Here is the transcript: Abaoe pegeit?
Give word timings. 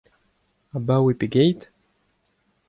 Abaoe 0.77 1.13
pegeit? 1.19 1.61